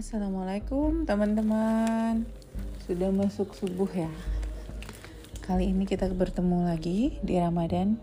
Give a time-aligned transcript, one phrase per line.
[0.00, 2.24] Assalamualaikum teman-teman.
[2.88, 4.08] Sudah masuk subuh ya.
[5.44, 8.00] Kali ini kita bertemu lagi di Ramadan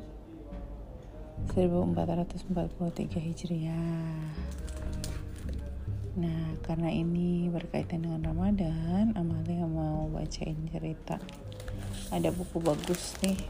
[1.57, 2.53] 1443
[3.17, 4.29] Hijriah.
[6.21, 11.17] Nah karena ini berkaitan dengan Ramadan Amalia mau bacain cerita.
[12.13, 13.41] Ada buku bagus nih.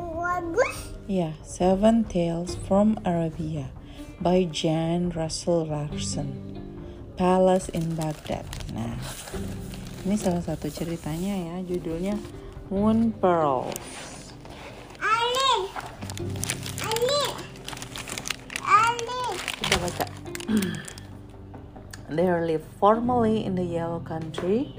[0.00, 0.96] Bagus.
[1.04, 3.81] Ya, Seven Tales from Arabia
[4.22, 6.38] by Jan Russell Larson.
[7.18, 8.46] Palace in Baghdad.
[8.70, 8.94] Nah,
[10.06, 12.14] ini salah satu ceritanya ya, judulnya
[12.70, 13.74] Moon Pearls.
[15.02, 15.68] Ali.
[16.86, 17.22] Ali.
[18.62, 19.24] Ali.
[19.58, 20.06] Kita baca.
[22.06, 24.70] There lived formerly in the Yellow Country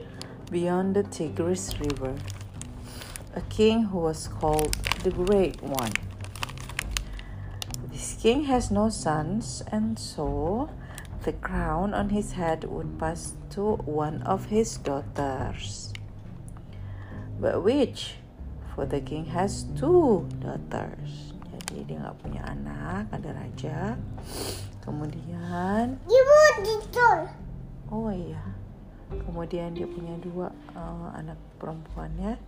[0.48, 2.16] beyond the Tigris River
[3.36, 4.74] a king who was called
[5.04, 5.92] the Great One.
[8.24, 10.72] King has no sons, and so
[11.28, 15.92] the crown on his head would pass to one of his daughters.
[17.36, 18.16] But which?
[18.72, 21.36] For the king has two daughters.
[21.68, 24.00] Jadi dia nggak punya anak, ada raja.
[24.80, 26.36] Kemudian, Ibu
[27.92, 28.56] oh iya,
[29.28, 32.40] kemudian dia punya dua uh, anak perempuannya.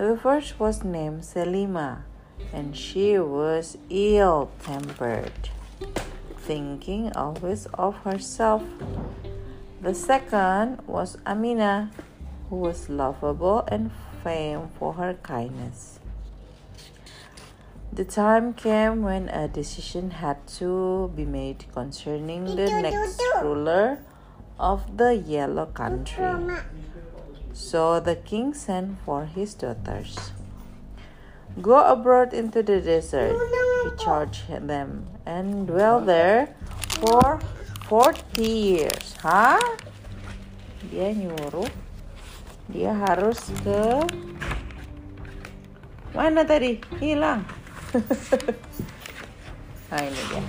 [0.00, 2.08] The first was named Selima,
[2.52, 5.50] and she was ill tempered,
[6.38, 8.62] thinking always of herself.
[9.80, 11.90] The second was Amina,
[12.48, 13.90] who was lovable and
[14.22, 16.00] famed for her kindness.
[17.92, 23.98] The time came when a decision had to be made concerning the next ruler
[24.58, 26.58] of the Yellow Country.
[27.52, 30.32] So the king sent for his daughters.
[31.62, 33.38] Go abroad into the desert,
[33.84, 36.54] he charged them, and dwell there
[36.98, 37.38] for
[37.86, 39.14] 40 years.
[39.22, 39.60] Hah?
[40.90, 41.70] Dia nyuruh
[42.68, 44.02] dia harus ke
[46.16, 46.82] mana tadi?
[46.98, 47.46] Hilang.
[49.90, 50.42] nah ini dia.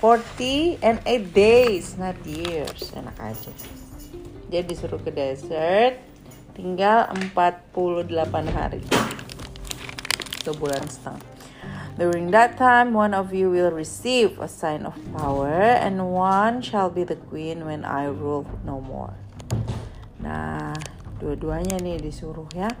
[0.00, 2.90] 40 and 8 days, not years.
[2.96, 3.52] Enak aja
[4.52, 5.96] dia disuruh ke desert
[6.52, 8.12] tinggal 48
[8.52, 8.82] hari
[10.44, 11.32] sebulan setengah
[11.92, 16.88] During that time, one of you will receive a sign of power, and one shall
[16.88, 19.12] be the queen when I rule no more.
[20.16, 20.72] Nah,
[21.20, 22.72] dua-duanya nih disuruh ya.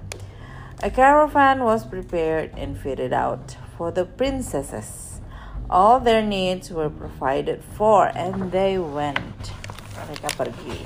[0.80, 5.20] A caravan was prepared and fitted out for the princesses.
[5.68, 9.52] All their needs were provided for, and they went.
[9.92, 10.80] Mereka pergi.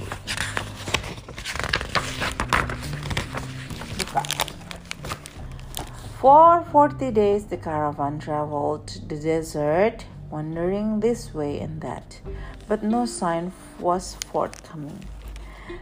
[6.20, 12.20] For 40 days, the caravan traveled the desert, wandering this way and that,
[12.66, 15.04] but no sign was forthcoming.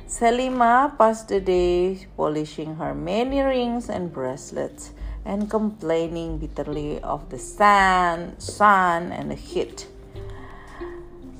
[0.08, 4.90] Selima passed the day polishing her many rings and bracelets
[5.24, 9.86] and complaining bitterly of the sun, sun and the heat.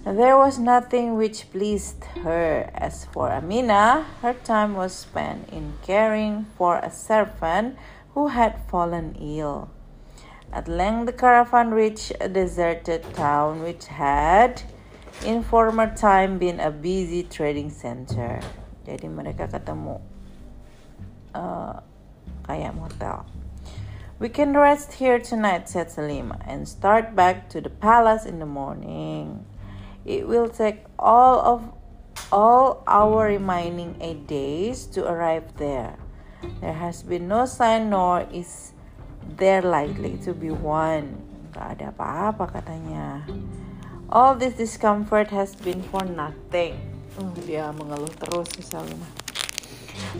[0.04, 2.70] There was nothing which pleased her.
[2.74, 7.76] As for Amina, her time was spent in caring for a servant
[8.14, 9.68] who had fallen ill.
[10.54, 14.62] At length, the caravan reached a deserted town which had,
[15.26, 18.38] in former time, been a busy trading center.
[18.86, 19.98] Jadi mereka ketemu
[21.34, 21.82] uh,
[22.46, 23.26] kayak motel.
[24.22, 28.46] We can rest here tonight, said Salima, and start back to the palace in the
[28.46, 29.42] morning.
[30.06, 31.66] It will take all of
[32.30, 35.98] all our remaining eight days to arrive there.
[36.60, 38.72] There has been no sign nor is
[39.36, 41.20] there likely to be one.
[41.54, 43.22] Gak ada apa-apa katanya.
[44.10, 46.74] All this discomfort has been for nothing.
[47.14, 49.06] Uh, dia mengeluh terus misalnya.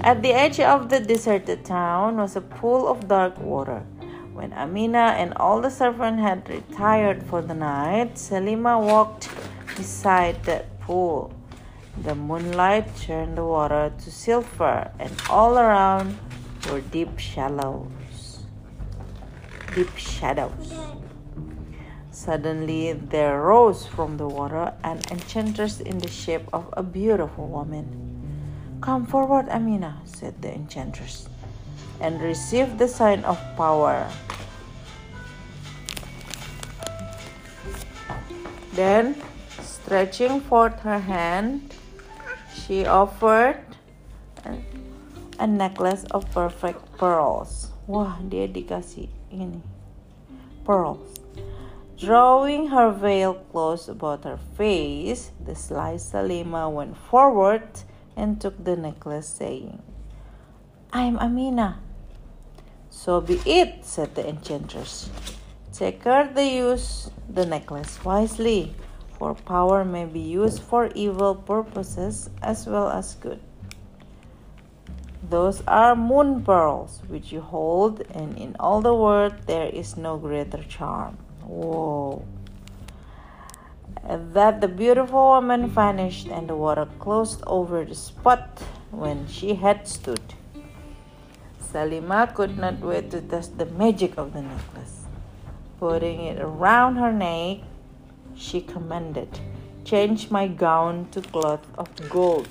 [0.07, 3.83] At the edge of the deserted town was a pool of dark water.
[4.31, 9.31] When Amina and all the servants had retired for the night, Selima walked
[9.75, 11.34] beside that pool.
[12.03, 16.19] The moonlight turned the water to silver, and all around
[16.71, 18.43] were deep shallows.
[19.75, 20.75] Deep shadows.
[22.11, 28.79] Suddenly there rose from the water an enchantress in the shape of a beautiful woman.
[28.81, 31.29] Come forward, Amina, said the enchantress,
[32.01, 34.09] and receive the sign of power.
[38.75, 39.17] Then,
[39.61, 41.74] stretching forth her hand,
[42.67, 43.61] she offered
[45.39, 47.73] a, necklace of perfect pearls.
[47.85, 49.61] Wah, dia dikasih ini
[50.65, 51.21] pearls.
[52.01, 57.69] Drawing her veil close about her face, the sly Salima went forward
[58.17, 59.79] and took the necklace, saying,
[60.93, 61.79] I am Amina.
[62.91, 65.11] So be it, said the enchantress.
[65.73, 68.75] Take care to use the necklace wisely,
[69.25, 73.41] for power may be used for evil purposes as well as good.
[75.31, 80.19] Those are moon pearls which you hold, and in all the world there is no
[80.19, 81.17] greater charm.
[81.41, 82.23] Whoa.
[84.07, 88.61] At that the beautiful woman vanished, and the water closed over the spot
[88.91, 90.35] when she had stood.
[91.73, 95.07] Salima could not wait to test the magic of the necklace.
[95.81, 97.65] Putting it around her neck,
[98.37, 99.41] she commanded,
[99.85, 102.49] Change my gown to cloth of gold.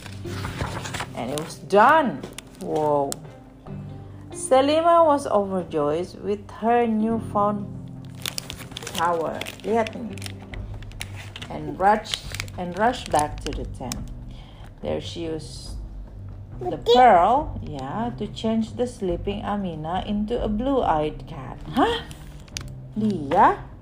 [1.15, 2.21] And it was done.
[2.61, 3.09] Whoa.
[4.31, 7.65] Selima was overjoyed with her newfound
[8.93, 9.39] power.
[9.65, 10.13] Lihat nih.
[11.49, 12.21] And rushed
[12.57, 13.97] and rushed back to the tent.
[14.81, 15.73] There she used
[16.61, 21.57] the pearl, yeah, to change the sleeping Amina into a blue-eyed cat.
[21.73, 22.05] Hah?
[22.93, 23.72] Dia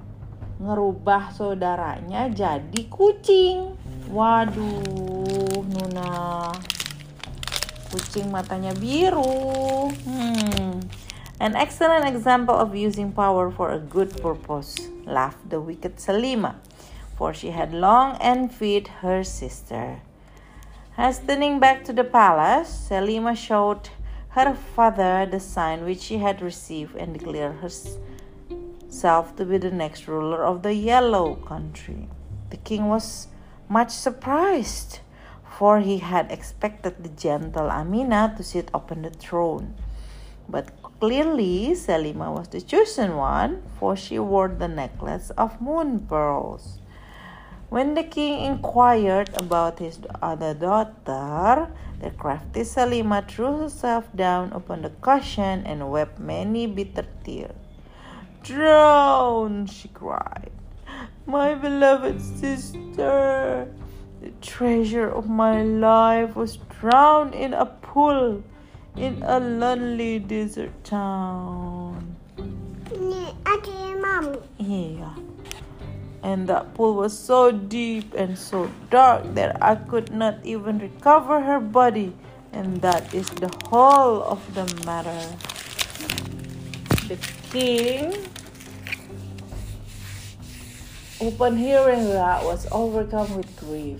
[0.61, 3.73] ngerubah saudaranya jadi kucing.
[4.13, 6.53] Waduh, Nuna.
[7.89, 9.89] Kucing matanya biru.
[10.05, 10.85] Hmm.
[11.41, 14.77] An excellent example of using power for a good purpose,
[15.09, 16.61] laughed the wicked Salima,
[17.17, 20.05] for she had long envied her sister.
[21.01, 23.89] Hastening back to the palace, Salima showed
[24.37, 27.57] her father the sign which she had received and declared
[28.91, 32.09] herself to be the next ruler of the yellow country.
[32.49, 33.29] The king was
[33.69, 34.99] much surprised,
[35.57, 39.75] for he had expected the gentle Amina to sit upon the throne.
[40.49, 46.79] But clearly, Selima was the chosen one, for she wore the necklace of moon pearls.
[47.69, 51.71] When the king inquired about his other daughter,
[52.01, 57.60] the crafty Selima threw herself down upon the cushion and wept many bitter tears.
[58.43, 60.51] Drown, she cried,
[61.25, 63.71] my beloved sister.
[64.21, 68.43] The treasure of my life was drowned in a pool
[68.95, 72.15] in a lonely desert town.
[73.47, 74.37] Okay, mom.
[74.57, 75.13] Yeah.
[76.23, 81.41] And that pool was so deep and so dark that I could not even recover
[81.41, 82.13] her body.
[82.53, 85.37] And that is the whole of the matter.
[87.07, 87.17] The
[87.51, 88.13] king,
[91.19, 93.99] upon hearing that, was overcome with grief.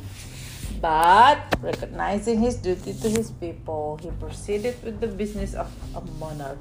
[0.82, 6.58] But recognizing his duty to his people, he proceeded with the business of a monarch,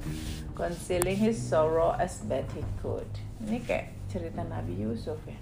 [0.55, 3.09] concealing his sorrow as best he could.
[3.41, 5.41] Ini kayak cerita Nabi Yusuf ya.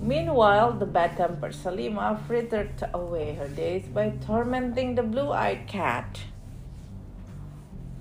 [0.00, 6.24] Meanwhile, the bad-tempered Salima frittered away her days by tormenting the blue-eyed cat.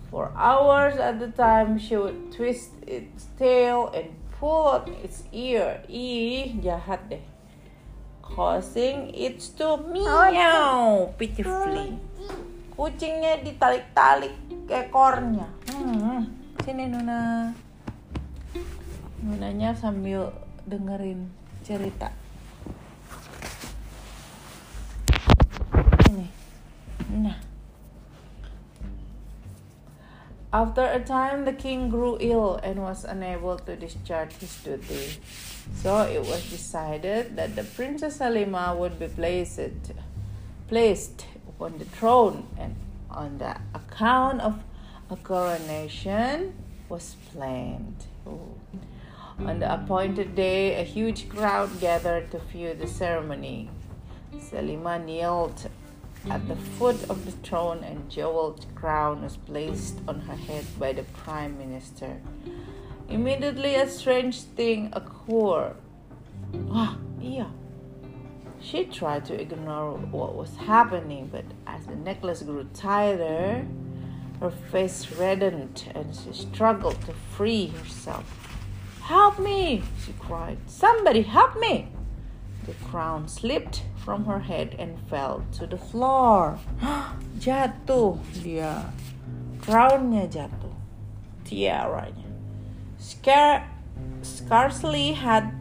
[0.09, 4.09] For hours at a time, she would twist its tail and
[4.41, 5.85] pull out its ear.
[5.85, 7.21] Ih, jahat deh.
[8.25, 11.93] Causing it to meow pitifully.
[12.73, 14.33] Kucingnya ditalik-talik
[14.65, 15.45] ekornya.
[15.77, 16.25] Hmm,
[16.65, 17.53] sini Nuna.
[19.21, 20.33] Nunanya sambil
[20.65, 21.29] dengerin
[21.61, 22.09] cerita.
[26.09, 26.25] Ini.
[27.13, 27.48] Nah.
[30.51, 35.19] After a time, the king grew ill and was unable to discharge his duty.
[35.75, 39.59] So it was decided that the Princess Salima would be placed,
[40.67, 42.75] placed upon the throne, and
[43.11, 44.63] on the account of
[45.11, 46.55] a coronation
[46.89, 48.05] was planned.
[48.27, 48.55] Ooh.
[49.45, 53.69] On the appointed day, a huge crowd gathered to view the ceremony.
[54.35, 55.69] Salima kneeled
[56.29, 60.93] at the foot of the throne, and jeweled crown was placed on her head by
[60.93, 62.21] the prime minister.
[63.09, 65.75] Immediately, a strange thing occurred.
[66.71, 67.49] Ah, yeah.
[68.61, 73.65] She tried to ignore what was happening, but as the necklace grew tighter,
[74.39, 78.25] her face reddened and she struggled to free herself.
[79.01, 79.81] Help me!
[80.05, 80.57] she cried.
[80.67, 81.87] Somebody help me!
[82.65, 86.57] The crown slipped from her head and fell to the floor.
[87.37, 88.89] jatuh dia.
[89.61, 90.73] Crownnya jatuh.
[91.45, 92.25] Tiaranya.
[92.97, 93.69] Scar-
[94.25, 95.53] scarcely had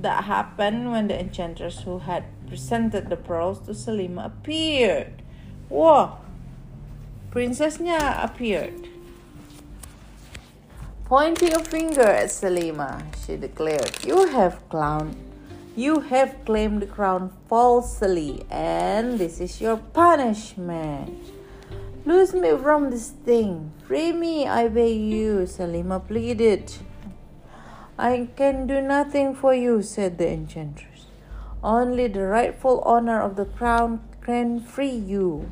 [0.00, 5.20] that happened when the enchantress who had presented the pearls to Selima appeared.
[5.68, 6.24] Wah,
[7.28, 8.88] princessnya appeared.
[11.04, 15.14] pointing a finger at Selima, she declared, You have clown
[15.76, 21.18] you have claimed the crown falsely, and this is your punishment.
[22.06, 23.72] Loose me from this thing.
[23.86, 26.72] Free me, I beg you, Salima pleaded.
[27.98, 31.06] I can do nothing for you, said the enchantress.
[31.62, 35.50] Only the rightful owner of the crown can free you.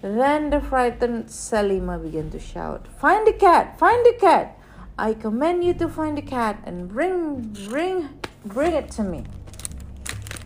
[0.00, 3.78] Then the frightened Salima began to shout, Find the cat!
[3.78, 4.58] Find the cat!
[4.98, 8.08] I command you to find the cat and bring, bring,
[8.44, 9.24] bring it to me.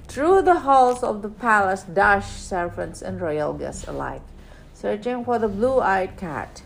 [0.07, 4.23] Through the halls of the palace dashed servants and royal guests alike,
[4.73, 6.63] searching for the blue-eyed cat.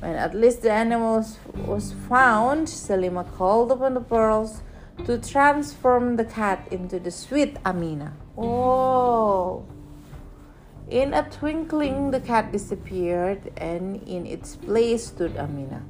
[0.00, 4.62] When at least the animal was found, Selima called upon the pearls
[5.06, 8.12] to transform the cat into the sweet Amina.
[8.36, 9.64] Oh!
[10.90, 15.82] In a twinkling, the cat disappeared, and in its place stood Amina.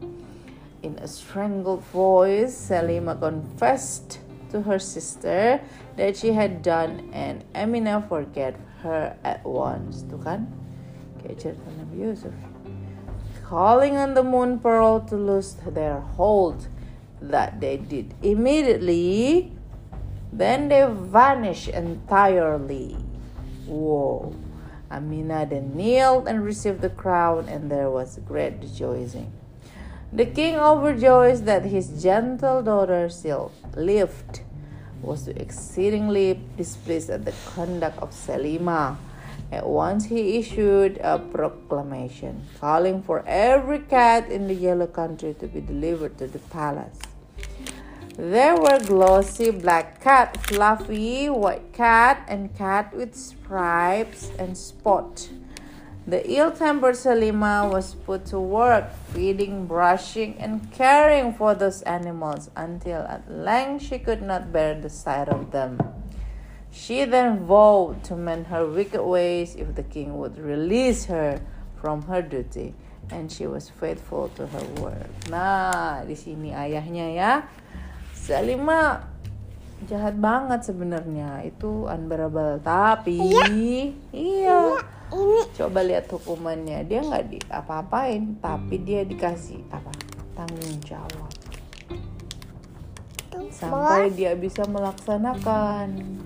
[0.82, 4.20] In a strangled voice, Selima confessed
[4.54, 5.58] to her sister
[5.98, 8.54] that she had done, and Amina forgave
[8.86, 10.06] her at once.
[10.06, 10.46] Tuh kan?
[11.18, 12.30] Kayak cerita Nabi Yusuf.
[13.42, 16.70] Calling on the moon pearl to loose their hold,
[17.18, 19.50] that they did immediately.
[20.30, 22.94] Then they vanished entirely.
[23.66, 24.38] Whoa.
[24.86, 29.34] Amina then kneeled and received the crown, and there was great rejoicing.
[30.14, 34.43] The king, overjoyed that his gentle daughter still lived,
[35.04, 38.96] was exceedingly displeased at the conduct of Selima.
[39.52, 45.46] At once he issued a proclamation calling for every cat in the yellow country to
[45.46, 46.98] be delivered to the palace.
[48.16, 55.28] There were glossy black cat, fluffy white cat, and cat with stripes and spot.
[56.06, 63.00] The ill-tempered Selima was put to work feeding, brushing, and caring for those animals until
[63.08, 65.80] at length she could not bear the sight of them.
[66.70, 71.40] She then vowed to mend her wicked ways if the king would release her
[71.80, 72.74] from her duty,
[73.08, 75.08] and she was faithful to her word.
[75.30, 77.42] Nah, di sini ayahnya ya
[78.12, 79.13] Salima
[79.86, 81.44] jahat banget sebenarnya.
[81.44, 82.60] Itu unbearable.
[82.60, 83.46] Tapi iya,
[84.12, 84.60] iya.
[85.14, 85.46] Ini.
[85.54, 86.82] coba lihat hukumannya.
[86.88, 89.92] Dia nggak di apa-apain tapi dia dikasih apa?
[90.34, 91.32] Tanggung jawab.
[93.54, 96.18] Sampai dia bisa melaksanakan.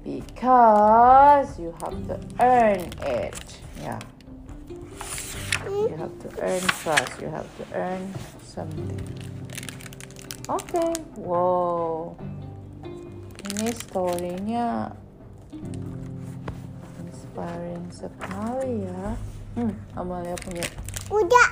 [0.00, 3.36] Because you have to earn it.
[3.80, 3.96] Ya.
[3.96, 4.00] Yeah.
[5.68, 7.20] you have to earn trust.
[7.20, 8.14] You have to earn
[8.44, 9.30] something.
[10.48, 10.90] Oke, okay.
[11.14, 12.16] wow.
[13.60, 14.88] Ini storynya
[16.96, 19.04] inspiring sekali ya.
[19.52, 20.64] Hmm, Amalia punya.
[21.12, 21.48] Udah.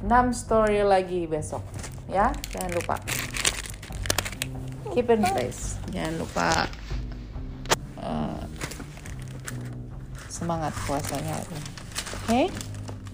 [0.00, 1.60] 6 story lagi besok,
[2.08, 2.32] ya.
[2.56, 2.96] Jangan lupa.
[4.96, 5.76] Keep in place.
[5.92, 6.48] Jangan lupa
[8.00, 8.40] uh,
[10.32, 11.36] semangat puasanya.
[11.44, 11.60] Oke.
[12.24, 12.46] Okay?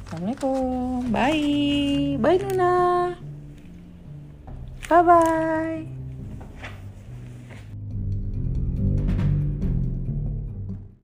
[0.07, 1.11] Assalamualaikum.
[1.11, 2.15] Bye.
[2.23, 2.75] Bye Nuna.
[4.87, 5.96] Bye bye.